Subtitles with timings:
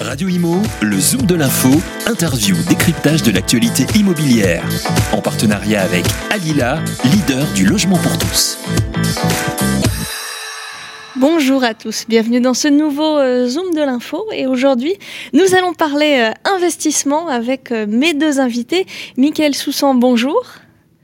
[0.00, 1.68] Radio Imo, le Zoom de l'info,
[2.06, 4.64] interview, décryptage de l'actualité immobilière.
[5.12, 8.58] En partenariat avec Alila, leader du logement pour tous.
[11.16, 14.94] Bonjour à tous, bienvenue dans ce nouveau euh, Zoom de l'info et aujourd'hui
[15.34, 18.86] nous allons parler euh, investissement avec euh, mes deux invités.
[19.18, 20.42] Mickaël Soussan, bonjour.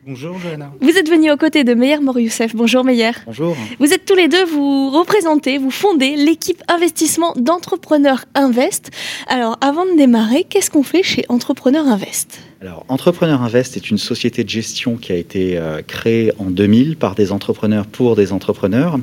[0.08, 0.70] Bonjour Johanna.
[0.80, 2.54] Vous êtes venu aux côtés de Meyer Moryoussef.
[2.54, 3.10] Bonjour Meyer.
[3.26, 3.56] Bonjour.
[3.80, 8.92] Vous êtes tous les deux, vous représentez, vous fondez l'équipe investissement d'Entrepreneur Invest.
[9.26, 12.38] Alors avant de démarrer, qu'est-ce qu'on fait chez Entrepreneur Invest?
[12.66, 16.96] Alors, Entrepreneur Invest est une société de gestion qui a été euh, créée en 2000
[16.96, 18.98] par des entrepreneurs pour des entrepreneurs.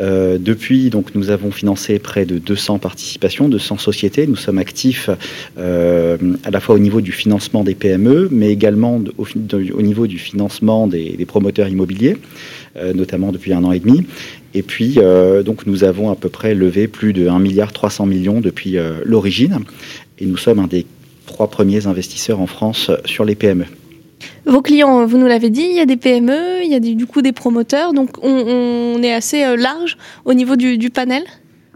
[0.00, 4.26] Euh, depuis, donc, nous avons financé près de 200 participations, 200 sociétés.
[4.26, 5.10] Nous sommes actifs
[5.58, 10.08] euh, à la fois au niveau du financement des PME, mais également au, au, niveau
[10.08, 12.16] du financement des, promoteurs immobiliers,
[12.94, 14.04] notamment depuis un an et demi.
[14.54, 14.98] Et puis,
[15.44, 19.60] donc, nous avons à peu près levé plus de 1 milliard 300 millions depuis l'origine.
[20.18, 20.84] Et nous sommes un des
[21.28, 23.66] trois premiers investisseurs en France sur les PME.
[24.46, 27.06] Vos clients, vous nous l'avez dit, il y a des PME, il y a du
[27.06, 31.24] coup des promoteurs, donc on, est assez euh, large au niveau du panel?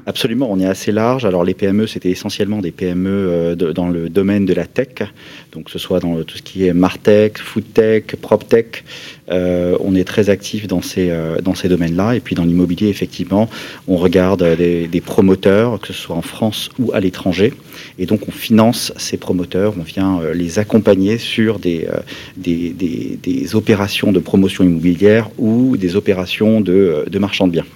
[0.06, 1.24] Absolument, on est assez large.
[1.24, 5.08] Alors les PME, c'était essentiellement des PME euh, dans le domaine de la tech,
[5.52, 8.84] donc ce soit dans tout ce qui est Martech, Foodtech, PropTech.
[9.30, 12.14] Euh, on est très actif dans ces, euh, dans ces domaines-là.
[12.14, 13.48] Et puis dans l'immobilier, effectivement,
[13.88, 17.52] on regarde des, des, promoteurs, que ce soit en France ou à l'étranger.
[17.98, 22.00] Et donc on finance ces promoteurs, on vient euh, les accompagner sur des, euh,
[22.36, 27.66] des, des, des, opérations de promotion immobilière ou des opérations de, de marchand de biens.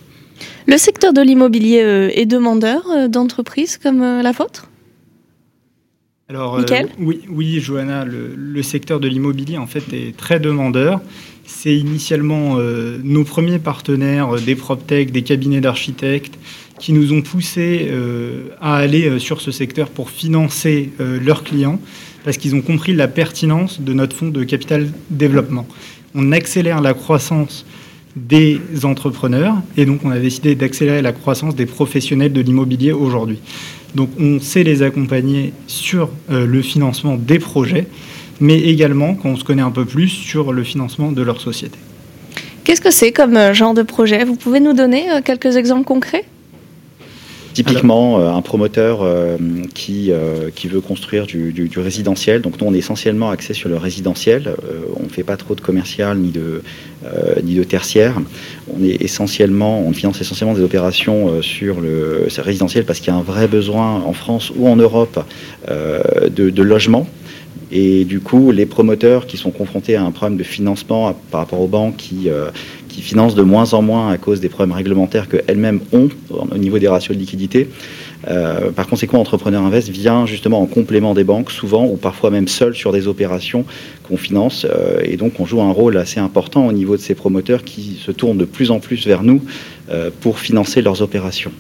[0.69, 4.69] Le secteur de l'immobilier euh, est demandeur euh, d'entreprises comme euh, la vôtre?
[6.29, 6.65] Alors, euh,
[6.99, 11.01] oui, oui, Johanna, le, le secteur de l'immobilier en fait est très demandeur.
[11.45, 16.37] C'est initialement euh, nos premiers partenaires, des PropTech, des cabinets d'architectes,
[16.81, 21.81] qui nous ont poussé euh, à aller sur ce secteur pour financer leurs clients,
[22.25, 25.67] parce qu'ils ont compris la pertinence de notre fonds de capital développement.
[26.17, 27.65] On accélère la croissance
[28.17, 33.39] des entrepreneurs et donc on a décidé d'accélérer la croissance des professionnels de l'immobilier aujourd'hui.
[33.95, 37.87] Donc on sait les accompagner sur euh, le financement des projets,
[38.41, 41.79] mais également, quand on se connaît un peu plus, sur le financement de leur société.
[42.65, 44.25] Qu'est-ce que c'est comme euh, genre de projet?
[44.25, 46.25] Vous pouvez nous donner euh, quelques exemples concrets?
[47.57, 49.39] Typiquement, euh, un promoteur euh,
[49.73, 52.43] qui, euh, qui veut construire du, du, du, résidentiel.
[52.43, 54.55] Donc, nous, on est essentiellement axé sur le résidentiel.
[55.01, 56.63] on ne fait pas trop de commercial ni de,
[57.43, 58.15] ni de tertiaire.
[58.75, 63.19] On est essentiellement, on finance essentiellement des opérations sur le résidentiel parce qu'il y a
[63.19, 65.25] un vrai besoin en France ou en Europe
[65.67, 67.07] de, de logement.
[67.73, 71.61] Et du coup, les promoteurs qui sont confrontés à un problème de financement par rapport
[71.61, 72.51] aux banques qui, euh,
[72.89, 76.79] qui financent de moins en moins à cause des problèmes réglementaires qu'elles-mêmes ont au niveau
[76.79, 77.69] des ratios de liquidité,
[78.29, 82.49] euh, par conséquent, Entrepreneur Invest vient justement en complément des banques, souvent ou parfois même
[82.49, 83.65] seul sur des opérations
[84.09, 84.67] qu'on finance.
[84.69, 88.01] Euh, et donc, on joue un rôle assez important au niveau de ces promoteurs qui
[88.05, 89.43] se tournent de plus en plus vers nous
[89.91, 91.53] euh, pour financer leurs opérations.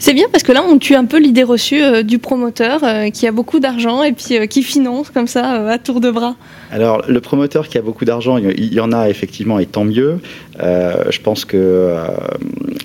[0.00, 3.32] C'est bien parce que là, on tue un peu l'idée reçue du promoteur qui a
[3.32, 6.36] beaucoup d'argent et puis qui finance comme ça à tour de bras.
[6.70, 10.18] Alors, le promoteur qui a beaucoup d'argent, il y en a effectivement et tant mieux.
[10.60, 11.94] je pense que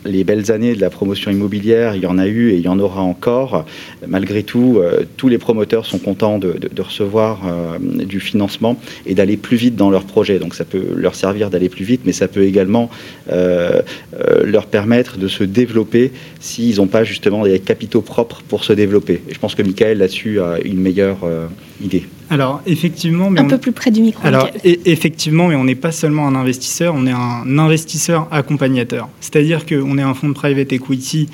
[0.06, 2.68] les belles années de la promotion immobilière, il y en a eu et il y
[2.68, 3.66] en aura encore.
[4.08, 4.80] Malgré tout,
[5.18, 7.42] tous les promoteurs sont contents de, recevoir
[7.82, 10.40] du financement et d'aller plus vite dans leurs projets.
[10.40, 12.90] Donc, ça peut leur servir d'aller plus vite, mais ça peut également
[13.30, 19.22] leur permettre de se développer s'ils n'ont pas justement des capitaux propres pour se développer.
[19.28, 21.48] Et je pense que Michael là-dessus a une meilleure euh,
[21.82, 22.06] idée.
[22.30, 23.48] Alors effectivement, mais un on...
[23.48, 24.26] peu plus près du micro.
[24.26, 29.10] Alors et, effectivement, mais on n'est pas seulement un investisseur, on est un investisseur accompagnateur.
[29.20, 31.30] C'est-à-dire qu'on est un fonds de private equity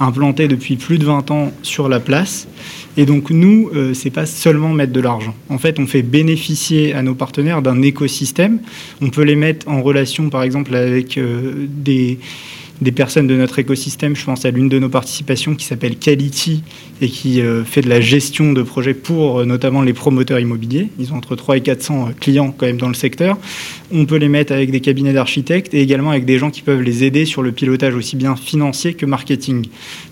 [0.00, 2.48] implanté depuis plus de 20 ans sur la place.
[2.96, 5.34] Et donc nous, euh, c'est pas seulement mettre de l'argent.
[5.48, 8.60] En fait, on fait bénéficier à nos partenaires d'un écosystème.
[9.00, 12.18] On peut les mettre en relation, par exemple, avec euh, des
[12.82, 14.14] des personnes de notre écosystème.
[14.16, 16.62] Je pense à l'une de nos participations qui s'appelle Quality
[17.00, 20.88] et qui euh, fait de la gestion de projets pour euh, notamment les promoteurs immobiliers.
[20.98, 23.38] Ils ont entre 3 et 400 clients quand même dans le secteur.
[23.92, 26.82] On peut les mettre avec des cabinets d'architectes et également avec des gens qui peuvent
[26.82, 29.66] les aider sur le pilotage aussi bien financier que marketing.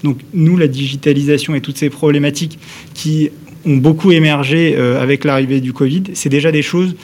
[0.04, 2.58] Donc nous, la digitalisation et toutes ces problématiques
[2.94, 3.30] qui
[3.66, 6.96] ont beaucoup émergé euh, avec l'arrivée du Covid, c'est déjà des choses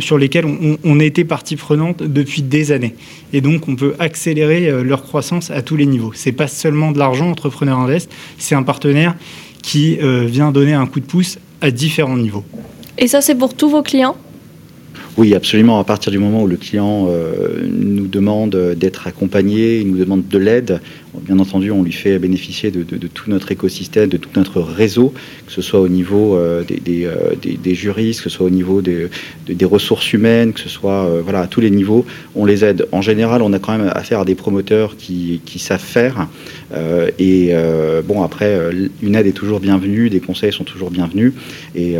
[0.00, 2.94] sur lesquelles on, on, était partie prenante depuis des années.
[3.32, 6.12] Et donc, on peut accélérer euh, leur croissance à tous les niveaux.
[6.14, 9.14] C'est pas seulement de l'argent, Entrepreneur Invest, c'est un partenaire
[9.62, 12.44] qui euh, vient donner un coup de pouce à différents niveaux.
[12.98, 14.16] Et ça, c'est pour tous vos clients?
[15.16, 15.78] Oui, absolument.
[15.78, 20.26] À partir du moment où le client euh, nous demande d'être accompagné, il nous demande
[20.26, 20.80] de l'aide,
[21.24, 25.14] Bien entendu, on lui fait bénéficier de, tout notre écosystème, de tout notre réseau,
[25.46, 26.80] que ce soit au niveau des,
[27.40, 29.08] des, juristes, que ce soit au niveau des,
[29.64, 32.04] ressources humaines, que ce soit voilà, à tous les niveaux,
[32.34, 32.86] on les aide.
[32.92, 36.28] En général, on a quand même affaire à des promoteurs qui savent faire.
[37.18, 37.54] Et
[38.04, 38.58] bon, après,
[39.02, 41.32] une aide est toujours bienvenue, des conseils sont toujours bienvenus.
[41.74, 41.96] Et,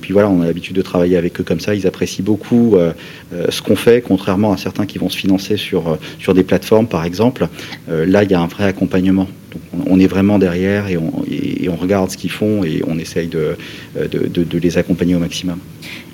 [0.00, 1.74] puis voilà, on a l'habitude de travailler avec eux comme ça.
[1.74, 2.76] Ils apprécient beaucoup
[3.30, 7.04] ce qu'on fait, contrairement à certains qui vont se financer sur, sur des plateformes, par
[7.04, 7.48] exemple.
[7.88, 9.28] là, il y a un vrai accompagnement.
[9.86, 13.56] on est vraiment derrière et on, regarde ce qu'ils font et on essaye de,
[13.96, 15.58] de, les accompagner au maximum.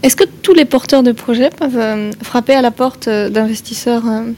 [0.03, 4.06] Est-ce que tous les porteurs de projets peuvent euh, frapper à la porte euh, d'investisseurs
[4.06, 4.32] euh,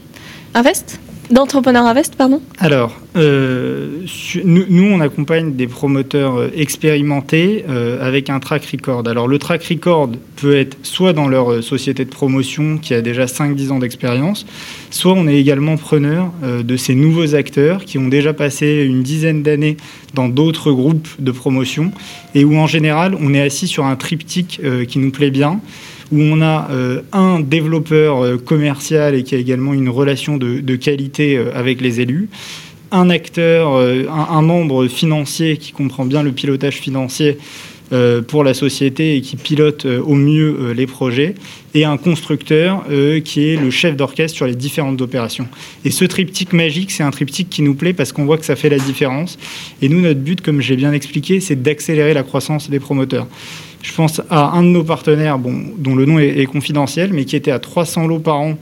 [0.53, 0.99] Invest?
[1.31, 4.05] D'entrepreneurs Invest, pardon Alors, euh,
[4.43, 9.07] nous, on accompagne des promoteurs euh, expérimentés euh, avec un track record.
[9.07, 13.25] Alors, le track record peut être soit dans leur société de promotion qui a déjà
[13.25, 14.45] 5-10 ans d'expérience,
[14.89, 19.41] soit on est également preneur de ces nouveaux acteurs qui ont déjà passé une dizaine
[19.41, 19.77] d'années
[20.13, 21.93] dans d'autres groupes de promotion
[22.35, 25.61] et où, en général, on est assis sur un triptyque qui nous plaît bien
[26.11, 30.75] où on a euh, un développeur euh, commercial et qui a également une relation de,
[30.75, 32.29] qualité euh, avec les élus,
[32.91, 37.37] un acteur, un, membre financier qui comprend bien le pilotage financier
[38.27, 41.35] pour la société et qui pilote au mieux les projets,
[41.73, 42.83] et un constructeur
[43.23, 45.47] qui est le chef d'orchestre sur les différentes opérations.
[45.85, 48.57] Et ce triptyque magique, c'est un triptyque qui nous plaît parce qu'on voit que ça
[48.57, 49.39] fait la différence.
[49.81, 53.27] Et nous, notre but, comme j'ai bien expliqué, c'est d'accélérer la croissance des promoteurs.
[53.81, 57.51] Je pense à un de nos partenaires, dont le nom est, confidentiel, mais qui était
[57.51, 58.57] à 300 lots par an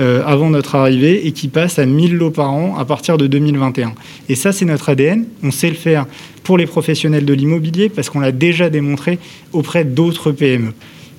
[0.00, 3.26] euh, avant notre arrivée et qui passe à 1000 lots par an à partir de
[3.26, 3.92] 2021.
[4.28, 5.24] Et ça, c'est notre ADN.
[5.42, 6.06] On sait le faire
[6.44, 9.18] pour les professionnels de l'immobilier parce qu'on l'a déjà démontré
[9.52, 10.72] auprès d'autres PME.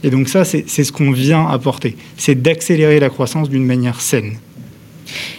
[0.04, 1.96] Et donc ça, c'est ce qu'on vient apporter.
[2.18, 4.34] C'est d'accélérer la croissance d'une manière saine.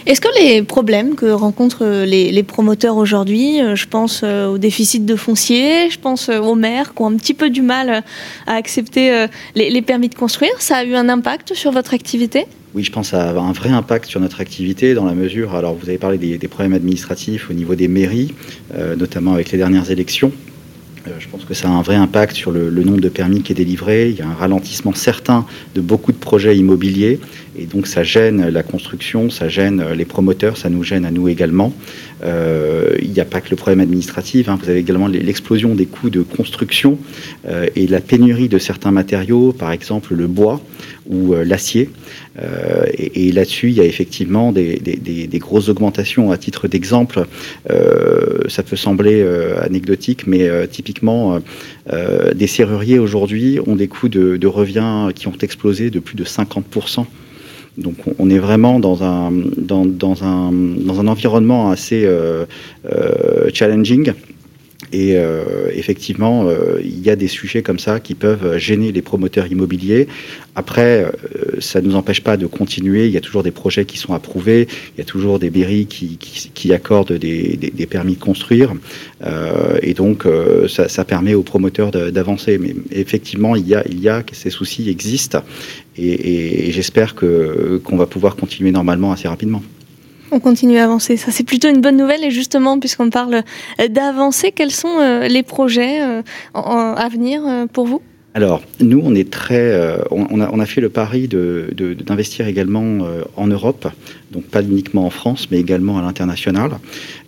[0.05, 5.05] Est-ce que les problèmes que rencontrent les, promoteurs aujourd'hui, euh, je pense euh, au déficit
[5.05, 8.03] de foncier, je pense euh, aux maires qui ont un petit peu du mal
[8.45, 12.45] à accepter les, permis de construire, ça a eu un impact sur votre activité?
[12.73, 15.55] Oui, je pense que ça a un vrai impact sur notre activité dans la mesure,
[15.55, 18.33] alors vous avez parlé des, problèmes administratifs au niveau des mairies,
[18.97, 20.31] notamment avec les dernières élections.
[21.07, 23.51] Euh, je pense que ça a un vrai impact sur le, nombre de permis qui
[23.51, 24.09] est délivré.
[24.09, 27.19] Il y a un ralentissement certain de beaucoup de projets immobiliers
[27.57, 31.27] et donc ça gêne la construction, ça gêne les promoteurs, ça nous gêne à nous
[31.27, 31.73] également.
[32.23, 34.57] Euh, il n'y a pas que le problème administratif, hein.
[34.61, 36.97] vous avez également l'explosion des coûts de construction
[37.47, 40.61] euh, et la pénurie de certains matériaux, par exemple le bois
[41.07, 41.91] ou l'acier.
[42.97, 46.31] et, là-dessus, il y a effectivement des, grosses augmentations.
[46.31, 47.27] À titre d'exemple,
[48.47, 49.23] ça peut sembler
[49.61, 51.39] anecdotique, mais typiquement, euh,
[51.93, 56.23] euh, des serruriers aujourd'hui ont des coûts de, revient qui ont explosé de plus de
[56.23, 57.05] 50%.
[57.77, 59.83] Donc on est vraiment dans un, dans,
[60.23, 62.45] un, dans un environnement assez euh,
[63.53, 64.13] challenging.
[64.97, 65.17] Et
[65.73, 66.47] effectivement,
[66.81, 70.07] il y a des sujets comme ça qui peuvent gêner les promoteurs immobiliers.
[70.55, 71.11] Après, euh,
[71.59, 73.07] ça ne nous empêche pas de continuer.
[73.07, 74.67] Il y a toujours des projets qui sont approuvés.
[74.95, 78.73] Il y a toujours des mairies qui, accordent des, permis de construire.
[79.25, 82.57] Euh, et donc, euh, ça, permet aux promoteurs d'avancer.
[82.57, 85.43] Mais effectivement, il y a, il y a que ces soucis existent.
[85.97, 89.61] Et, et, j'espère qu'on va pouvoir continuer normalement assez rapidement.
[90.35, 91.15] On continue à avancer.
[91.15, 92.23] Ça, c'est plutôt une bonne nouvelle.
[92.25, 93.43] Et justement, puisqu'on parle
[93.89, 96.01] d'avancer, quels sont les projets
[96.53, 98.01] à venir pour vous?
[98.35, 103.47] Alors, nous, on est très, euh, on, a, fait le pari d'investir également euh, en
[103.47, 103.87] Europe,
[104.29, 106.71] donc pas uniquement en France, mais également à l'international.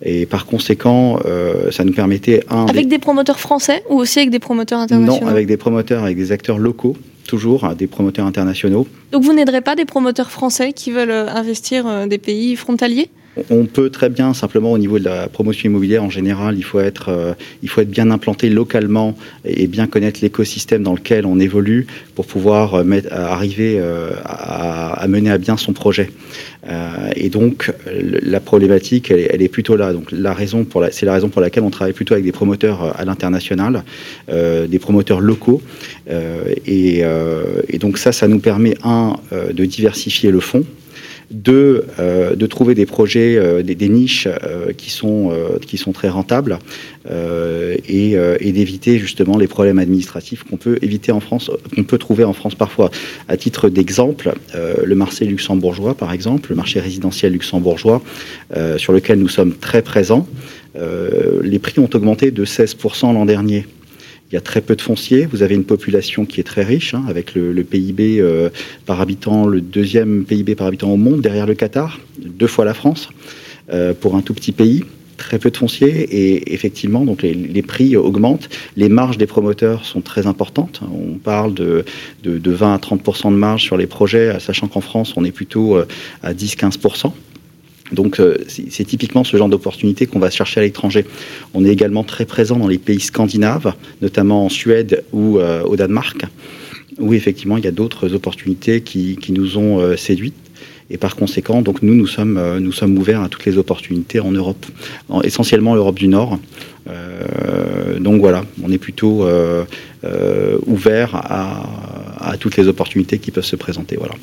[0.03, 2.65] Et par conséquent, euh, ça nous permettait un.
[2.65, 2.99] Avec des...
[2.99, 5.25] promoteurs français ou aussi avec des promoteurs internationaux?
[5.25, 8.87] Non, avec des promoteurs, avec des acteurs locaux, toujours hein, des promoteurs internationaux.
[9.11, 13.09] Donc vous n'aiderez pas des promoteurs français qui veulent investir des pays frontaliers?
[13.49, 16.79] On peut très bien, simplement au niveau de la promotion immobilière en général, il faut
[16.79, 21.39] être, euh, il faut être bien implanté localement et bien connaître l'écosystème dans lequel on
[21.39, 26.09] évolue pour pouvoir euh, arriver euh, à, mener à bien son projet.
[27.15, 27.71] et donc
[28.23, 29.93] la problématique, elle, est plutôt là.
[29.93, 33.05] Donc la raison c'est la raison pour laquelle on travaille plutôt avec des promoteurs à
[33.05, 33.83] l'international,
[34.27, 35.61] des promoteurs locaux.
[36.65, 37.03] Et,
[37.69, 40.65] et, donc ça, ça nous permet un de diversifier le fonds
[41.31, 45.31] de, euh, de trouver des projets, euh, des, niches euh, qui, sont,
[45.65, 46.59] qui sont très rentables
[47.09, 52.25] et, et d'éviter justement les problèmes administratifs qu'on peut éviter en France, qu'on peut trouver
[52.25, 52.91] en France parfois.
[53.29, 58.01] À titre d'exemple, le marché luxembourgeois, par exemple, le marché résidentiel luxembourgeois,
[58.75, 60.27] sur lequel nous sommes très présents,
[60.75, 63.65] les prix ont augmenté de 16% l'an dernier.
[64.31, 65.25] Il y a très peu de fonciers.
[65.25, 68.49] Vous avez une population qui est très riche, hein, avec le, PIB euh,
[68.85, 72.73] par habitant, le deuxième PIB par habitant au monde, derrière le Qatar, deux fois la
[72.73, 73.09] France.
[73.99, 74.83] pour un tout petit pays
[75.17, 80.01] très peu de foncier et effectivement donc les, prix augmentent, les marges des promoteurs sont
[80.01, 80.81] très importantes.
[80.93, 81.83] On parle de,
[82.23, 85.77] de, 20 à 30% de marge sur les projets, sachant qu'en France on est plutôt
[86.23, 86.77] à 10-15
[87.91, 91.05] donc euh, c'est typiquement ce genre d'opportunité qu'on va chercher à l'étranger.
[91.53, 95.75] On est également très présent dans les pays scandinaves, notamment en Suède ou euh, au
[95.75, 96.25] Danemark,
[96.99, 100.35] où effectivement il y a d'autres opportunités qui, nous ont euh, séduites.
[100.89, 104.31] Et par conséquent, donc nous, nous sommes, nous sommes ouverts à toutes les opportunités en
[104.31, 104.65] Europe,
[105.25, 106.39] essentiellement l'Europe du Nord.
[107.99, 109.27] donc voilà, on est plutôt
[110.65, 111.69] ouvert à,
[112.21, 113.97] à, toutes les opportunités qui peuvent se présenter.
[113.97, 114.13] Voilà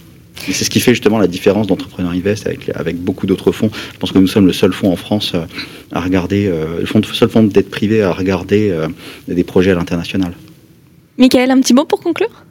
[0.53, 3.71] c'est ce qui fait justement la différence d'Entrepreneur Invest avec, avec beaucoup d'autres fonds.
[3.93, 5.45] Je pense que nous sommes le seul fonds en France euh,
[5.93, 8.89] à regarder, euh, le seul fonds d'être privé à regarder euh,
[9.29, 10.33] des projets à l'international.
[11.19, 12.45] Michael, un petit mot pour conclure?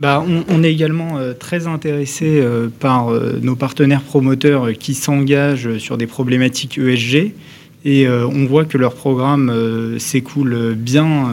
[0.00, 2.40] Bah, on, est également très intéressé
[2.78, 3.10] par
[3.42, 7.32] nos partenaires promoteurs qui s'engagent sur des problématiques ESG.
[7.84, 11.32] Et on voit que leur programme s'écoule bien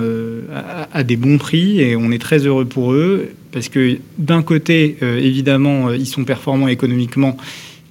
[0.93, 4.97] à, des bons prix et on est très heureux pour eux parce que d'un côté,
[5.01, 7.37] euh, évidemment, euh, ils sont performants économiquement,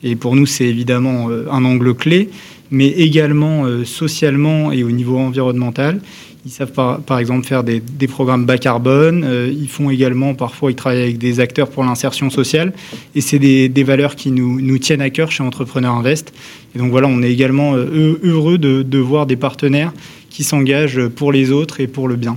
[0.03, 2.29] et pour nous, c'est évidemment euh, un angle clé,
[2.71, 6.01] mais également socialement et au niveau environnemental.
[6.47, 9.27] Ils savent par, exemple faire des, programmes bas carbone.
[9.51, 12.75] ils font également, parfois, ils travaillent avec des acteurs pour l'insertion sociale.
[13.15, 16.35] Et c'est des, valeurs qui nous, nous, tiennent à cœur chez Entrepreneur Invest.
[16.75, 19.95] Et donc voilà, on est également heureux de, de voir des partenaires
[20.29, 22.37] qui s'engagent pour les autres et pour le bien.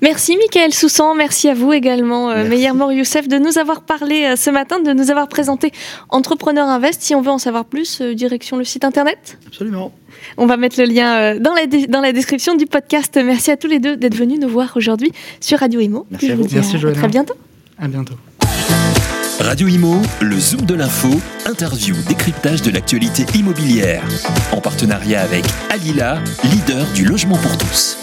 [0.00, 4.24] Merci Mickaël Soussan, merci à vous également, euh, Meyer Mor Youssef, de nous avoir parlé
[4.24, 5.72] euh, ce matin, de nous avoir présenté
[6.08, 7.02] Entrepreneur Invest.
[7.02, 9.92] Si on veut en savoir plus, euh, direction le site internet Absolument.
[10.36, 13.18] On va mettre le lien dans la, dans la description du podcast.
[13.22, 16.06] Merci à tous les deux d'être venus nous voir aujourd'hui sur Radio Imo.
[16.10, 16.46] Merci à vous.
[16.52, 17.34] merci, à très bientôt.
[17.78, 18.14] À bientôt.
[19.40, 21.08] Radio Imo, le Zoom de l'info,
[21.46, 24.02] interview, décryptage de l'actualité immobilière.
[24.52, 27.98] En partenariat avec Alila, leader du logement pour tous.